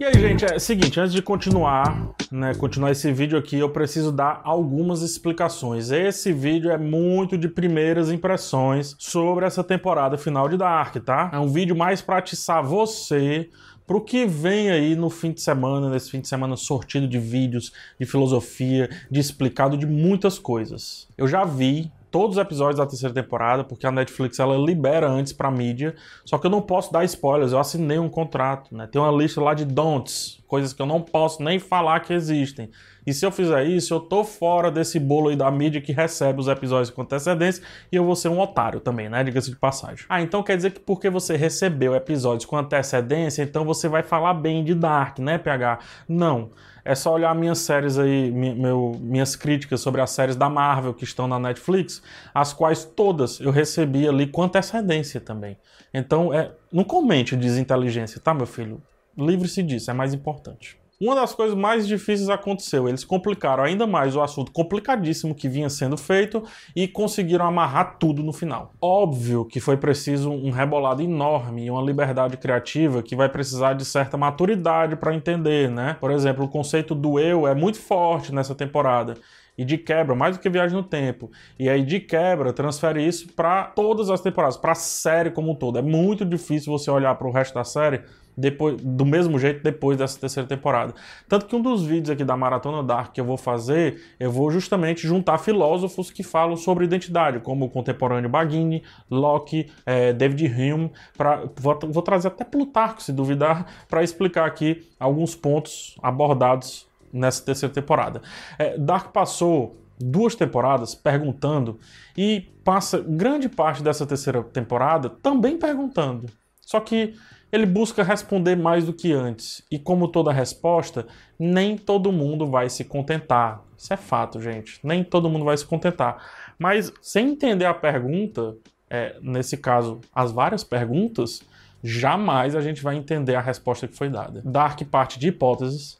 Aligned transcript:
E 0.00 0.04
aí, 0.04 0.14
gente, 0.14 0.44
é 0.44 0.54
o 0.54 0.60
seguinte, 0.60 1.00
antes 1.00 1.12
de 1.12 1.20
continuar, 1.20 2.14
né, 2.30 2.54
continuar 2.54 2.92
esse 2.92 3.12
vídeo 3.12 3.36
aqui, 3.36 3.58
eu 3.58 3.68
preciso 3.68 4.12
dar 4.12 4.40
algumas 4.44 5.02
explicações. 5.02 5.90
Esse 5.90 6.32
vídeo 6.32 6.70
é 6.70 6.78
muito 6.78 7.36
de 7.36 7.48
primeiras 7.48 8.08
impressões 8.08 8.94
sobre 8.96 9.44
essa 9.44 9.64
temporada 9.64 10.16
final 10.16 10.48
de 10.48 10.56
Dark, 10.56 10.94
tá? 10.98 11.30
É 11.32 11.38
um 11.40 11.48
vídeo 11.48 11.74
mais 11.74 12.00
para 12.00 12.18
atiçar 12.18 12.62
você 12.62 13.50
pro 13.88 14.00
que 14.00 14.24
vem 14.24 14.70
aí 14.70 14.94
no 14.94 15.10
fim 15.10 15.32
de 15.32 15.40
semana, 15.40 15.90
nesse 15.90 16.12
fim 16.12 16.20
de 16.20 16.28
semana 16.28 16.54
sortido 16.54 17.08
de 17.08 17.18
vídeos, 17.18 17.72
de 17.98 18.06
filosofia, 18.06 18.88
de 19.10 19.18
explicado 19.18 19.76
de 19.76 19.84
muitas 19.84 20.38
coisas. 20.38 21.08
Eu 21.18 21.26
já 21.26 21.44
vi 21.44 21.90
todos 22.10 22.36
os 22.36 22.42
episódios 22.42 22.78
da 22.78 22.86
terceira 22.86 23.14
temporada, 23.14 23.64
porque 23.64 23.86
a 23.86 23.90
Netflix 23.90 24.38
ela 24.38 24.56
libera 24.56 25.08
antes 25.08 25.32
para 25.32 25.50
mídia, 25.50 25.94
só 26.24 26.38
que 26.38 26.46
eu 26.46 26.50
não 26.50 26.60
posso 26.60 26.92
dar 26.92 27.04
spoilers, 27.04 27.52
eu 27.52 27.58
assinei 27.58 27.98
um 27.98 28.08
contrato, 28.08 28.74
né? 28.74 28.86
Tem 28.86 29.00
uma 29.00 29.10
lista 29.10 29.40
lá 29.40 29.54
de 29.54 29.64
don'ts, 29.64 30.38
coisas 30.48 30.72
que 30.72 30.80
eu 30.80 30.86
não 30.86 31.00
posso 31.00 31.42
nem 31.42 31.58
falar 31.58 32.00
que 32.00 32.12
existem. 32.12 32.70
E 33.06 33.12
se 33.12 33.24
eu 33.24 33.30
fizer 33.30 33.64
isso, 33.64 33.94
eu 33.94 34.00
tô 34.00 34.24
fora 34.24 34.70
desse 34.70 34.98
bolo 34.98 35.28
aí 35.28 35.36
da 35.36 35.50
mídia 35.50 35.80
que 35.80 35.92
recebe 35.92 36.40
os 36.40 36.48
episódios 36.48 36.90
com 36.90 37.02
antecedência 37.02 37.62
e 37.92 37.96
eu 37.96 38.04
vou 38.04 38.16
ser 38.16 38.28
um 38.28 38.40
otário 38.40 38.80
também, 38.80 39.08
né? 39.08 39.22
Diga-se 39.22 39.50
de 39.50 39.56
passagem. 39.56 40.04
Ah, 40.08 40.20
então 40.20 40.42
quer 40.42 40.56
dizer 40.56 40.72
que 40.72 40.80
porque 40.80 41.08
você 41.08 41.36
recebeu 41.36 41.94
episódios 41.94 42.44
com 42.44 42.56
antecedência, 42.56 43.42
então 43.42 43.64
você 43.64 43.88
vai 43.88 44.02
falar 44.02 44.34
bem 44.34 44.64
de 44.64 44.74
Dark, 44.74 45.18
né, 45.18 45.38
PH? 45.38 45.78
Não. 46.08 46.50
É 46.84 46.94
só 46.94 47.12
olhar 47.12 47.34
minhas 47.34 47.58
séries 47.58 47.98
aí, 47.98 48.30
meu, 48.30 48.92
minhas 48.98 49.36
críticas 49.36 49.80
sobre 49.82 50.00
as 50.00 50.10
séries 50.10 50.36
da 50.36 50.48
Marvel 50.48 50.94
que 50.94 51.04
estão 51.04 51.28
na 51.28 51.38
Netflix, 51.38 52.02
as 52.34 52.54
quais 52.54 52.82
todas 52.82 53.40
eu 53.40 53.50
recebi 53.50 54.08
ali 54.08 54.26
com 54.26 54.42
antecedência 54.42 55.20
também. 55.20 55.58
Então, 55.92 56.32
é, 56.32 56.50
não 56.72 56.84
comente 56.84 57.36
desinteligência, 57.36 58.18
tá, 58.18 58.32
meu 58.32 58.46
filho? 58.46 58.80
Livre-se 59.18 59.62
disso, 59.64 59.90
é 59.90 59.94
mais 59.94 60.14
importante. 60.14 60.78
Uma 61.00 61.14
das 61.14 61.32
coisas 61.32 61.56
mais 61.56 61.86
difíceis 61.86 62.28
aconteceu. 62.28 62.88
Eles 62.88 63.04
complicaram 63.04 63.62
ainda 63.62 63.86
mais 63.86 64.16
o 64.16 64.20
assunto 64.20 64.50
complicadíssimo 64.50 65.32
que 65.32 65.48
vinha 65.48 65.68
sendo 65.68 65.96
feito 65.96 66.42
e 66.74 66.88
conseguiram 66.88 67.46
amarrar 67.46 67.98
tudo 67.98 68.20
no 68.20 68.32
final. 68.32 68.72
Óbvio 68.80 69.44
que 69.44 69.60
foi 69.60 69.76
preciso 69.76 70.30
um 70.30 70.50
rebolado 70.50 71.00
enorme 71.00 71.66
e 71.66 71.70
uma 71.70 71.82
liberdade 71.82 72.36
criativa 72.36 73.00
que 73.00 73.14
vai 73.14 73.28
precisar 73.28 73.74
de 73.74 73.84
certa 73.84 74.16
maturidade 74.16 74.96
para 74.96 75.14
entender, 75.14 75.70
né? 75.70 75.96
Por 76.00 76.10
exemplo, 76.10 76.44
o 76.44 76.48
conceito 76.48 76.96
do 76.96 77.20
eu 77.20 77.46
é 77.46 77.54
muito 77.54 77.78
forte 77.78 78.34
nessa 78.34 78.54
temporada 78.54 79.14
e 79.56 79.64
de 79.64 79.78
quebra, 79.78 80.16
mais 80.16 80.36
do 80.36 80.40
que 80.40 80.48
viagem 80.48 80.76
no 80.76 80.84
tempo. 80.84 81.30
E 81.58 81.68
aí 81.68 81.84
de 81.84 82.00
quebra 82.00 82.52
transfere 82.52 83.06
isso 83.06 83.32
para 83.34 83.64
todas 83.64 84.10
as 84.10 84.20
temporadas, 84.20 84.56
para 84.56 84.72
a 84.72 84.76
série 84.76 85.30
como 85.30 85.52
um 85.52 85.54
todo. 85.54 85.78
É 85.78 85.82
muito 85.82 86.24
difícil 86.24 86.72
você 86.72 86.90
olhar 86.90 87.14
para 87.16 87.26
o 87.28 87.32
resto 87.32 87.54
da 87.54 87.64
série 87.64 88.02
depois, 88.38 88.76
do 88.80 89.04
mesmo 89.04 89.38
jeito 89.38 89.62
depois 89.64 89.98
dessa 89.98 90.18
terceira 90.18 90.48
temporada. 90.48 90.94
Tanto 91.28 91.46
que 91.46 91.56
um 91.56 91.60
dos 91.60 91.84
vídeos 91.84 92.10
aqui 92.10 92.24
da 92.24 92.36
Maratona 92.36 92.82
Dark 92.84 93.12
que 93.12 93.20
eu 93.20 93.24
vou 93.24 93.36
fazer, 93.36 94.00
eu 94.20 94.30
vou 94.30 94.50
justamente 94.50 95.06
juntar 95.06 95.38
filósofos 95.38 96.10
que 96.10 96.22
falam 96.22 96.56
sobre 96.56 96.84
identidade, 96.84 97.40
como 97.40 97.64
o 97.64 97.68
contemporâneo 97.68 98.30
Baghini, 98.30 98.84
Locke, 99.10 99.68
é, 99.84 100.12
David 100.12 100.46
Hume, 100.46 100.92
pra, 101.16 101.44
vou, 101.56 101.78
vou 101.90 102.02
trazer 102.02 102.28
até 102.28 102.44
Plutarco, 102.44 103.02
se 103.02 103.12
duvidar, 103.12 103.66
para 103.90 104.04
explicar 104.04 104.46
aqui 104.46 104.88
alguns 105.00 105.34
pontos 105.34 105.96
abordados 106.00 106.86
nessa 107.12 107.44
terceira 107.44 107.74
temporada. 107.74 108.22
É, 108.56 108.78
Dark 108.78 109.12
passou 109.12 109.76
duas 109.98 110.36
temporadas 110.36 110.94
perguntando 110.94 111.80
e 112.16 112.42
passa 112.62 113.00
grande 113.00 113.48
parte 113.48 113.82
dessa 113.82 114.06
terceira 114.06 114.44
temporada 114.44 115.08
também 115.08 115.58
perguntando. 115.58 116.26
Só 116.60 116.80
que 116.80 117.14
ele 117.50 117.66
busca 117.66 118.02
responder 118.02 118.56
mais 118.56 118.86
do 118.86 118.92
que 118.92 119.12
antes. 119.12 119.62
E 119.70 119.78
como 119.78 120.08
toda 120.08 120.32
resposta, 120.32 121.06
nem 121.38 121.76
todo 121.76 122.12
mundo 122.12 122.46
vai 122.46 122.68
se 122.68 122.84
contentar. 122.84 123.62
Isso 123.76 123.92
é 123.92 123.96
fato, 123.96 124.40
gente. 124.40 124.78
Nem 124.82 125.02
todo 125.02 125.30
mundo 125.30 125.44
vai 125.44 125.56
se 125.56 125.64
contentar. 125.64 126.22
Mas 126.58 126.92
sem 127.00 127.30
entender 127.30 127.64
a 127.64 127.74
pergunta, 127.74 128.56
é, 128.90 129.16
nesse 129.22 129.56
caso, 129.56 130.00
as 130.14 130.30
várias 130.30 130.62
perguntas, 130.62 131.42
jamais 131.82 132.54
a 132.54 132.60
gente 132.60 132.82
vai 132.82 132.96
entender 132.96 133.34
a 133.34 133.40
resposta 133.40 133.88
que 133.88 133.96
foi 133.96 134.10
dada. 134.10 134.42
Dark 134.44 134.82
parte 134.90 135.18
de 135.18 135.28
hipóteses, 135.28 135.98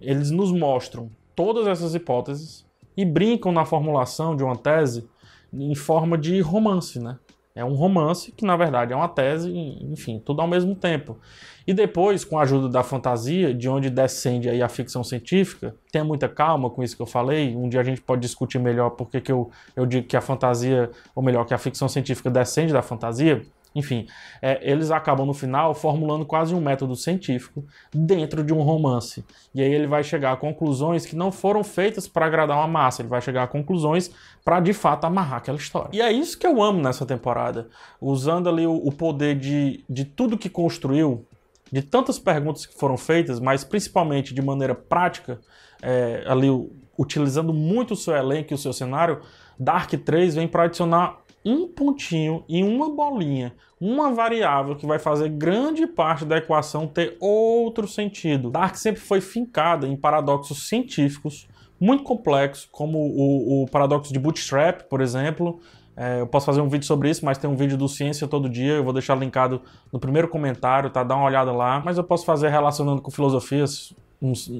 eles 0.00 0.30
nos 0.30 0.50
mostram 0.50 1.10
todas 1.36 1.66
essas 1.66 1.94
hipóteses 1.94 2.66
e 2.96 3.04
brincam 3.04 3.52
na 3.52 3.64
formulação 3.64 4.34
de 4.34 4.42
uma 4.42 4.56
tese 4.56 5.08
em 5.52 5.74
forma 5.74 6.18
de 6.18 6.40
romance, 6.40 6.98
né? 6.98 7.18
É 7.58 7.64
um 7.64 7.74
romance 7.74 8.30
que, 8.30 8.44
na 8.44 8.56
verdade, 8.56 8.92
é 8.92 8.96
uma 8.96 9.08
tese, 9.08 9.50
enfim, 9.52 10.22
tudo 10.24 10.40
ao 10.40 10.46
mesmo 10.46 10.76
tempo. 10.76 11.18
E 11.66 11.74
depois, 11.74 12.24
com 12.24 12.38
a 12.38 12.42
ajuda 12.42 12.68
da 12.68 12.84
fantasia, 12.84 13.52
de 13.52 13.68
onde 13.68 13.90
descende 13.90 14.48
aí 14.48 14.62
a 14.62 14.68
ficção 14.68 15.02
científica, 15.02 15.74
tenha 15.90 16.04
muita 16.04 16.28
calma 16.28 16.70
com 16.70 16.84
isso 16.84 16.94
que 16.94 17.02
eu 17.02 17.06
falei. 17.06 17.56
Um 17.56 17.68
dia 17.68 17.80
a 17.80 17.84
gente 17.84 18.00
pode 18.00 18.22
discutir 18.22 18.60
melhor 18.60 18.90
porque 18.90 19.20
que 19.20 19.32
eu, 19.32 19.50
eu 19.74 19.84
digo 19.84 20.06
que 20.06 20.16
a 20.16 20.20
fantasia, 20.20 20.88
ou 21.16 21.22
melhor, 21.22 21.44
que 21.44 21.52
a 21.52 21.58
ficção 21.58 21.88
científica 21.88 22.30
descende 22.30 22.72
da 22.72 22.80
fantasia. 22.80 23.42
Enfim, 23.74 24.06
é, 24.40 24.58
eles 24.62 24.90
acabam 24.90 25.26
no 25.26 25.34
final 25.34 25.74
formulando 25.74 26.24
quase 26.24 26.54
um 26.54 26.60
método 26.60 26.96
científico 26.96 27.64
dentro 27.92 28.42
de 28.42 28.52
um 28.52 28.62
romance. 28.62 29.24
E 29.54 29.62
aí 29.62 29.72
ele 29.72 29.86
vai 29.86 30.02
chegar 30.02 30.32
a 30.32 30.36
conclusões 30.36 31.04
que 31.04 31.14
não 31.14 31.30
foram 31.30 31.62
feitas 31.62 32.08
para 32.08 32.26
agradar 32.26 32.56
uma 32.56 32.66
massa, 32.66 33.02
ele 33.02 33.08
vai 33.08 33.20
chegar 33.20 33.42
a 33.42 33.46
conclusões 33.46 34.10
para 34.44 34.60
de 34.60 34.72
fato 34.72 35.04
amarrar 35.04 35.38
aquela 35.38 35.58
história. 35.58 35.90
E 35.92 36.00
é 36.00 36.10
isso 36.10 36.38
que 36.38 36.46
eu 36.46 36.62
amo 36.62 36.80
nessa 36.80 37.04
temporada, 37.04 37.68
usando 38.00 38.48
ali 38.48 38.66
o, 38.66 38.74
o 38.74 38.92
poder 38.92 39.38
de, 39.38 39.84
de 39.88 40.04
tudo 40.04 40.38
que 40.38 40.48
construiu, 40.48 41.24
de 41.70 41.82
tantas 41.82 42.18
perguntas 42.18 42.64
que 42.64 42.74
foram 42.74 42.96
feitas, 42.96 43.38
mas 43.38 43.62
principalmente 43.62 44.34
de 44.34 44.40
maneira 44.40 44.74
prática, 44.74 45.38
é, 45.82 46.24
ali 46.26 46.48
utilizando 46.98 47.52
muito 47.52 47.92
o 47.92 47.96
seu 47.96 48.16
elenco 48.16 48.52
e 48.52 48.54
o 48.54 48.58
seu 48.58 48.72
cenário, 48.72 49.20
Dark 49.58 49.90
3 49.92 50.34
vem 50.34 50.48
para 50.48 50.64
adicionar 50.64 51.18
um 51.48 51.66
pontinho 51.66 52.44
e 52.46 52.62
uma 52.62 52.90
bolinha, 52.90 53.54
uma 53.80 54.12
variável 54.12 54.76
que 54.76 54.84
vai 54.84 54.98
fazer 54.98 55.30
grande 55.30 55.86
parte 55.86 56.26
da 56.26 56.36
equação 56.36 56.86
ter 56.86 57.16
outro 57.18 57.88
sentido. 57.88 58.50
Dark 58.50 58.76
sempre 58.76 59.00
foi 59.00 59.22
fincada 59.22 59.86
em 59.86 59.96
paradoxos 59.96 60.68
científicos 60.68 61.48
muito 61.80 62.02
complexos, 62.02 62.68
como 62.70 62.98
o, 62.98 63.62
o 63.62 63.66
paradoxo 63.68 64.12
de 64.12 64.18
Bootstrap, 64.18 64.82
por 64.90 65.00
exemplo. 65.00 65.60
É, 65.96 66.20
eu 66.20 66.26
posso 66.26 66.44
fazer 66.44 66.60
um 66.60 66.68
vídeo 66.68 66.84
sobre 66.84 67.08
isso, 67.08 67.24
mas 67.24 67.38
tem 67.38 67.48
um 67.48 67.56
vídeo 67.56 67.78
do 67.78 67.88
Ciência 67.88 68.28
todo 68.28 68.48
dia, 68.48 68.74
eu 68.74 68.84
vou 68.84 68.92
deixar 68.92 69.14
linkado 69.14 69.62
no 69.92 69.98
primeiro 69.98 70.28
comentário, 70.28 70.90
tá? 70.90 71.02
Dá 71.02 71.16
uma 71.16 71.24
olhada 71.24 71.52
lá. 71.52 71.80
Mas 71.84 71.96
eu 71.96 72.04
posso 72.04 72.26
fazer 72.26 72.48
relacionando 72.48 73.00
com 73.00 73.10
filosofias, 73.10 73.94
uns, 74.20 74.50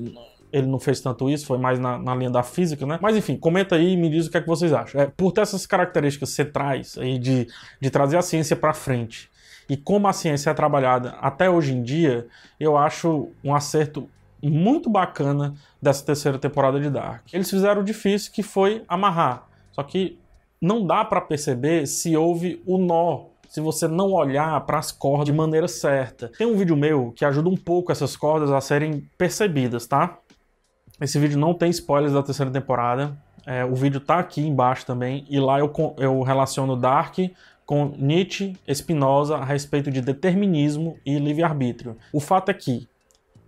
ele 0.53 0.67
não 0.67 0.79
fez 0.79 1.01
tanto 1.01 1.29
isso, 1.29 1.47
foi 1.47 1.59
mais 1.59 1.79
na, 1.79 1.99
na, 1.99 2.15
linha 2.15 2.31
da 2.31 2.43
física, 2.43 2.87
né? 2.87 2.99
Mas 3.01 3.17
enfim, 3.17 3.37
comenta 3.37 3.77
aí 3.77 3.93
e 3.93 3.97
me 3.97 4.09
diz 4.09 4.27
o 4.27 4.31
que 4.31 4.37
é 4.37 4.41
que 4.41 4.47
vocês 4.47 4.73
acham. 4.73 5.01
É, 5.01 5.07
por 5.07 5.33
ter 5.33 5.43
essas 5.43 5.67
características 5.67 6.31
centrais 6.31 6.97
aí 6.99 7.19
de, 7.19 7.47
de 7.81 7.91
trazer 7.91 8.17
a 8.17 8.23
ciência 8.23 8.57
para 8.57 8.73
frente 8.75 9.31
e 9.69 9.77
como 9.77 10.09
a 10.09 10.13
ciência 10.13 10.51
é 10.51 10.55
trabalhada 10.55 11.11
até 11.21 11.51
hoje 11.51 11.75
em 11.75 11.83
dia, 11.83 12.27
eu 12.59 12.77
acho 12.77 13.29
um 13.45 13.55
acerto 13.55 14.09
muito 14.43 14.89
bacana 14.89 15.55
dessa 15.83 16.05
terceira 16.05 16.39
temporada 16.39 16.81
de 16.81 16.89
Dark. 16.89 17.23
Eles 17.33 17.51
fizeram 17.51 17.83
o 17.83 17.85
difícil 17.85 18.33
que 18.33 18.43
foi 18.43 18.83
amarrar. 18.89 19.47
Só 19.73 19.83
que 19.83 20.19
não 20.61 20.87
dá 20.87 21.05
para 21.05 21.21
perceber 21.21 21.87
se 21.87 22.17
houve 22.17 22.63
o 22.67 22.79
nó 22.79 23.27
se 23.49 23.61
você 23.61 23.89
não 23.89 24.13
olhar 24.13 24.61
para 24.67 24.79
as 24.79 24.93
cordas 24.93 25.27
de 25.27 25.33
maneira 25.33 25.67
certa. 25.67 26.31
Tem 26.37 26.47
um 26.47 26.57
vídeo 26.57 26.77
meu 26.77 27.13
que 27.17 27.25
ajuda 27.25 27.49
um 27.49 27.57
pouco 27.57 27.91
essas 27.91 28.15
cordas 28.15 28.51
a 28.51 28.61
serem 28.61 29.09
percebidas, 29.17 29.87
tá? 29.87 30.19
Esse 31.01 31.19
vídeo 31.19 31.39
não 31.39 31.55
tem 31.55 31.71
spoilers 31.71 32.13
da 32.13 32.23
terceira 32.23 32.51
temporada. 32.51 33.17
É, 33.47 33.65
o 33.65 33.75
vídeo 33.75 34.01
tá 34.01 34.19
aqui 34.19 34.41
embaixo 34.41 34.85
também. 34.85 35.25
E 35.31 35.39
lá 35.39 35.59
eu, 35.59 35.73
eu 35.99 36.23
relaciono 36.23 36.77
Dark 36.77 37.19
com 37.65 37.95
Nietzsche, 37.99 38.57
Spinoza 38.73 39.37
a 39.37 39.45
respeito 39.45 39.91
de 39.91 40.01
determinismo 40.01 40.99
e 41.05 41.19
livre-arbítrio. 41.19 41.97
O 42.13 42.19
fato 42.19 42.51
é 42.51 42.55
que, 42.55 42.89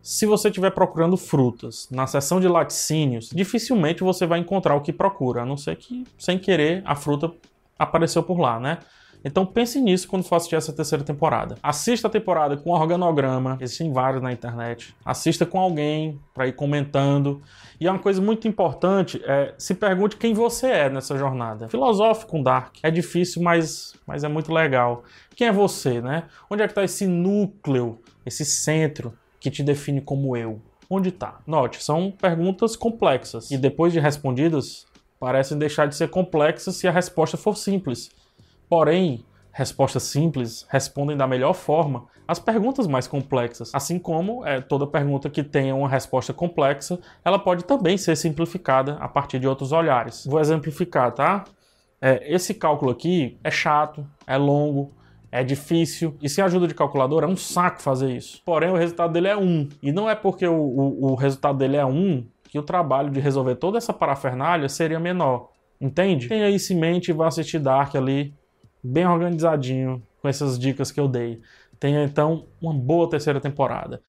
se 0.02 0.26
você 0.26 0.48
estiver 0.48 0.70
procurando 0.70 1.16
frutas 1.16 1.88
na 1.90 2.06
seção 2.06 2.38
de 2.38 2.46
laticínios, 2.46 3.30
dificilmente 3.30 4.02
você 4.02 4.26
vai 4.26 4.38
encontrar 4.38 4.74
o 4.74 4.80
que 4.80 4.92
procura, 4.92 5.42
a 5.42 5.46
não 5.46 5.56
ser 5.56 5.76
que, 5.76 6.04
sem 6.18 6.38
querer, 6.38 6.82
a 6.84 6.94
fruta 6.94 7.32
apareceu 7.78 8.22
por 8.22 8.38
lá, 8.38 8.60
né? 8.60 8.78
Então 9.24 9.44
pense 9.44 9.80
nisso 9.80 10.08
quando 10.08 10.24
for 10.24 10.36
assistir 10.36 10.56
essa 10.56 10.72
terceira 10.72 11.04
temporada. 11.04 11.56
Assista 11.62 12.08
a 12.08 12.10
temporada 12.10 12.56
com 12.56 12.70
organograma, 12.70 13.58
existem 13.60 13.92
vários 13.92 14.22
na 14.22 14.32
internet. 14.32 14.94
Assista 15.04 15.44
com 15.44 15.58
alguém 15.58 16.18
para 16.34 16.46
ir 16.46 16.52
comentando. 16.52 17.42
E 17.80 17.86
é 17.86 17.90
uma 17.90 17.98
coisa 17.98 18.20
muito 18.20 18.46
importante, 18.46 19.22
é, 19.24 19.54
se 19.56 19.74
pergunte 19.74 20.16
quem 20.16 20.34
você 20.34 20.66
é 20.66 20.90
nessa 20.90 21.16
jornada. 21.16 21.68
Filosófico 21.68 22.32
com 22.32 22.42
Dark. 22.42 22.76
É 22.82 22.90
difícil, 22.90 23.42
mas, 23.42 23.94
mas 24.06 24.22
é 24.22 24.28
muito 24.28 24.52
legal. 24.52 25.02
Quem 25.34 25.48
é 25.48 25.52
você, 25.52 26.00
né? 26.00 26.24
Onde 26.50 26.62
é 26.62 26.66
que 26.66 26.72
está 26.72 26.84
esse 26.84 27.06
núcleo, 27.06 27.98
esse 28.24 28.44
centro 28.44 29.14
que 29.40 29.50
te 29.50 29.62
define 29.62 30.00
como 30.00 30.36
eu? 30.36 30.60
Onde 30.88 31.08
está? 31.08 31.40
Note, 31.46 31.82
são 31.82 32.10
perguntas 32.10 32.76
complexas. 32.76 33.50
E 33.50 33.56
depois 33.56 33.92
de 33.92 34.00
respondidas, 34.00 34.86
parecem 35.18 35.56
deixar 35.56 35.86
de 35.86 35.94
ser 35.94 36.08
complexas 36.08 36.76
se 36.76 36.86
a 36.86 36.90
resposta 36.90 37.36
for 37.36 37.56
simples. 37.56 38.10
Porém, 38.70 39.24
respostas 39.52 40.04
simples 40.04 40.64
respondem 40.70 41.16
da 41.16 41.26
melhor 41.26 41.52
forma 41.52 42.06
as 42.26 42.38
perguntas 42.38 42.86
mais 42.86 43.08
complexas. 43.08 43.72
Assim 43.74 43.98
como 43.98 44.46
é, 44.46 44.60
toda 44.60 44.86
pergunta 44.86 45.28
que 45.28 45.42
tenha 45.42 45.74
uma 45.74 45.88
resposta 45.88 46.32
complexa, 46.32 47.00
ela 47.24 47.40
pode 47.40 47.64
também 47.64 47.98
ser 47.98 48.14
simplificada 48.14 48.94
a 49.00 49.08
partir 49.08 49.40
de 49.40 49.48
outros 49.48 49.72
olhares. 49.72 50.24
Vou 50.24 50.38
exemplificar, 50.38 51.10
tá? 51.12 51.42
É, 52.00 52.32
esse 52.32 52.54
cálculo 52.54 52.92
aqui 52.92 53.36
é 53.42 53.50
chato, 53.50 54.06
é 54.24 54.36
longo, 54.36 54.94
é 55.32 55.42
difícil 55.42 56.16
e 56.22 56.28
sem 56.28 56.42
ajuda 56.44 56.68
de 56.68 56.74
calculadora 56.74 57.26
é 57.26 57.28
um 57.28 57.36
saco 57.36 57.82
fazer 57.82 58.14
isso. 58.14 58.40
Porém, 58.44 58.70
o 58.70 58.76
resultado 58.76 59.12
dele 59.12 59.26
é 59.26 59.36
1. 59.36 59.68
E 59.82 59.90
não 59.90 60.08
é 60.08 60.14
porque 60.14 60.46
o, 60.46 60.54
o, 60.54 61.10
o 61.10 61.14
resultado 61.16 61.58
dele 61.58 61.76
é 61.76 61.84
1 61.84 62.24
que 62.44 62.58
o 62.58 62.62
trabalho 62.62 63.10
de 63.10 63.18
resolver 63.18 63.56
toda 63.56 63.78
essa 63.78 63.92
parafernália 63.92 64.68
seria 64.68 65.00
menor. 65.00 65.50
Entende? 65.80 66.28
Tenha 66.28 66.48
isso 66.48 66.72
em 66.72 66.76
mente 66.76 67.08
e 67.08 67.12
vá 67.12 67.26
assistir 67.26 67.58
Dark 67.58 67.96
ali, 67.96 68.34
bem 68.82 69.06
organizadinho, 69.06 70.02
com 70.20 70.28
essas 70.28 70.58
dicas 70.58 70.90
que 70.90 71.00
eu 71.00 71.08
dei. 71.08 71.40
Tenha 71.78 72.04
então 72.04 72.46
uma 72.60 72.74
boa 72.74 73.08
terceira 73.08 73.40
temporada. 73.40 74.02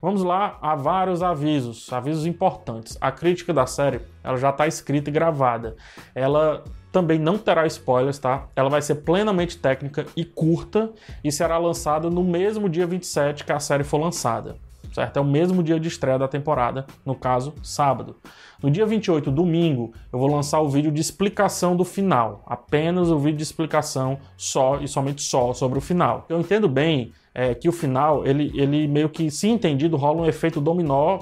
Vamos 0.00 0.22
lá, 0.22 0.58
há 0.60 0.76
vários 0.76 1.22
avisos, 1.22 1.90
avisos 1.92 2.26
importantes. 2.26 2.98
A 3.00 3.10
crítica 3.10 3.52
da 3.52 3.66
série, 3.66 4.02
ela 4.22 4.36
já 4.36 4.50
está 4.50 4.66
escrita 4.66 5.08
e 5.08 5.12
gravada. 5.12 5.74
Ela 6.14 6.62
também 6.92 7.18
não 7.18 7.38
terá 7.38 7.66
spoilers, 7.66 8.18
tá? 8.18 8.48
Ela 8.54 8.68
vai 8.68 8.82
ser 8.82 8.96
plenamente 8.96 9.58
técnica 9.58 10.06
e 10.14 10.24
curta 10.24 10.92
e 11.24 11.32
será 11.32 11.58
lançada 11.58 12.10
no 12.10 12.22
mesmo 12.22 12.68
dia 12.68 12.86
27 12.86 13.44
que 13.44 13.52
a 13.52 13.58
série 13.58 13.84
for 13.84 13.98
lançada 13.98 14.56
certo? 14.96 15.18
É 15.18 15.20
o 15.20 15.24
mesmo 15.24 15.62
dia 15.62 15.78
de 15.78 15.88
estreia 15.88 16.18
da 16.18 16.26
temporada, 16.26 16.86
no 17.04 17.14
caso, 17.14 17.52
sábado. 17.62 18.16
No 18.62 18.70
dia 18.70 18.86
28, 18.86 19.30
domingo, 19.30 19.92
eu 20.10 20.18
vou 20.18 20.26
lançar 20.26 20.60
o 20.60 20.70
vídeo 20.70 20.90
de 20.90 21.02
explicação 21.02 21.76
do 21.76 21.84
final, 21.84 22.42
apenas 22.46 23.10
o 23.10 23.18
vídeo 23.18 23.36
de 23.36 23.42
explicação 23.42 24.18
só 24.38 24.80
e 24.80 24.88
somente 24.88 25.22
só 25.22 25.52
sobre 25.52 25.78
o 25.78 25.82
final. 25.82 26.24
Eu 26.30 26.40
entendo 26.40 26.66
bem 26.66 27.12
é, 27.34 27.54
que 27.54 27.68
o 27.68 27.72
final, 27.72 28.26
ele, 28.26 28.50
ele 28.54 28.88
meio 28.88 29.10
que, 29.10 29.30
se 29.30 29.48
entendido, 29.48 29.98
rola 29.98 30.22
um 30.22 30.26
efeito 30.26 30.62
dominó 30.62 31.18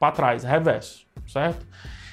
para 0.00 0.12
trás, 0.12 0.42
reverso, 0.42 1.06
certo? 1.28 1.64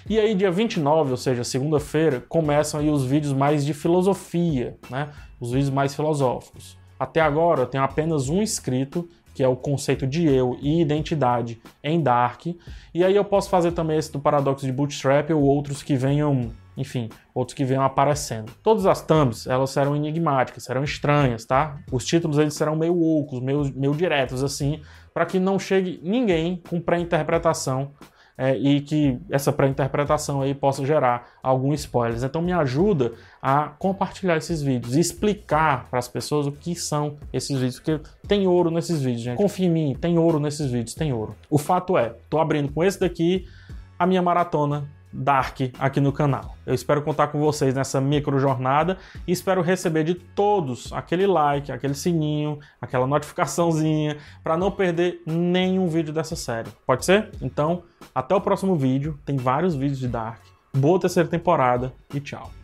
E 0.07 0.19
aí, 0.19 0.35
dia 0.35 0.51
29, 0.51 1.11
ou 1.11 1.17
seja, 1.17 1.43
segunda-feira, 1.43 2.23
começam 2.29 2.79
aí 2.79 2.89
os 2.89 3.03
vídeos 3.03 3.33
mais 3.33 3.65
de 3.65 3.73
filosofia, 3.73 4.77
né? 4.91 5.09
Os 5.39 5.51
vídeos 5.51 5.71
mais 5.71 5.95
filosóficos. 5.95 6.77
Até 6.99 7.19
agora, 7.21 7.61
eu 7.61 7.65
tenho 7.65 7.83
apenas 7.83 8.29
um 8.29 8.41
inscrito 8.43 9.09
que 9.39 9.43
é 9.43 9.47
o 9.47 9.55
conceito 9.55 10.05
de 10.05 10.27
eu 10.27 10.57
e 10.61 10.81
identidade 10.81 11.61
em 11.81 12.03
Dark. 12.03 12.47
E 12.93 13.05
aí 13.05 13.15
eu 13.15 13.23
posso 13.23 13.49
fazer 13.49 13.71
também 13.71 13.97
esse 13.97 14.11
do 14.11 14.19
paradoxo 14.19 14.65
de 14.65 14.71
Bootstrap 14.73 15.29
ou 15.31 15.41
outros 15.41 15.81
que 15.81 15.95
venham, 15.95 16.51
enfim, 16.75 17.07
outros 17.33 17.55
que 17.55 17.63
venham 17.63 17.81
aparecendo. 17.81 18.51
Todas 18.61 18.85
as 18.85 19.01
thumbs, 19.01 19.47
elas 19.47 19.69
serão 19.69 19.95
enigmáticas, 19.95 20.65
serão 20.65 20.83
estranhas, 20.83 21.45
tá? 21.45 21.79
Os 21.89 22.03
títulos 22.03 22.37
eles 22.37 22.53
serão 22.53 22.75
meio 22.75 23.01
ocos, 23.01 23.39
meio, 23.39 23.73
meio 23.73 23.95
diretos 23.95 24.43
assim, 24.43 24.81
para 25.13 25.25
que 25.25 25.39
não 25.39 25.57
chegue 25.57 26.01
ninguém 26.03 26.61
com 26.69 26.81
pré-interpretação 26.81 27.93
é, 28.39 28.57
e 28.57 28.79
que 28.79 29.19
essa 29.29 29.51
pré-interpretação 29.51 30.41
aí 30.41 30.55
possa 30.55 30.85
gerar 30.85 31.27
algum 31.43 31.73
spoilers. 31.73 32.23
Então 32.23 32.41
me 32.41 32.53
ajuda 32.53 33.11
a 33.41 33.73
compartilhar 33.77 34.37
esses 34.37 34.61
vídeos 34.61 34.95
e 34.95 35.01
explicar 35.01 35.89
para 35.89 35.99
as 35.99 36.07
pessoas 36.07 36.47
o 36.47 36.51
que 36.53 36.73
são 36.73 37.17
esses 37.33 37.57
vídeos, 37.57 37.81
porque 37.81 37.99
tem 38.25 38.47
ouro 38.47 38.71
nesses 38.71 39.01
vídeos, 39.01 39.23
gente. 39.23 39.37
Confia 39.37 39.65
em 39.65 39.69
mim, 39.69 39.97
tem 39.99 40.17
ouro 40.17 40.39
nesses 40.39 40.71
vídeos, 40.71 40.95
tem 40.95 41.11
ouro. 41.11 41.35
O 41.49 41.57
fato 41.57 41.97
é, 41.97 42.15
tô 42.29 42.39
abrindo 42.39 42.71
com 42.71 42.81
esse 42.81 42.97
daqui 42.97 43.45
a 43.97 44.07
minha 44.07 44.21
maratona 44.21 44.87
Dark 45.11 45.59
aqui 45.79 45.99
no 45.99 46.11
canal. 46.11 46.55
Eu 46.65 46.73
espero 46.73 47.01
contar 47.01 47.27
com 47.27 47.39
vocês 47.39 47.73
nessa 47.73 47.99
micro 47.99 48.39
jornada 48.39 48.97
e 49.27 49.31
espero 49.31 49.61
receber 49.61 50.03
de 50.03 50.15
todos 50.15 50.93
aquele 50.93 51.25
like, 51.25 51.71
aquele 51.71 51.95
sininho, 51.95 52.59
aquela 52.81 53.07
notificaçãozinha 53.07 54.17
para 54.43 54.57
não 54.57 54.71
perder 54.71 55.21
nenhum 55.25 55.87
vídeo 55.87 56.13
dessa 56.13 56.35
série. 56.35 56.69
Pode 56.85 57.05
ser? 57.05 57.31
Então, 57.41 57.83
até 58.13 58.35
o 58.35 58.41
próximo 58.41 58.75
vídeo. 58.75 59.19
Tem 59.25 59.35
vários 59.37 59.75
vídeos 59.75 59.99
de 59.99 60.07
Dark. 60.07 60.41
Boa 60.75 60.99
terceira 60.99 61.27
temporada 61.27 61.91
e 62.13 62.19
tchau. 62.19 62.58